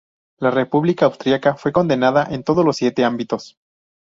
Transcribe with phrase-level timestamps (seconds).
[0.39, 3.59] La república austriaca fue condenada en todos los siete ámbitos.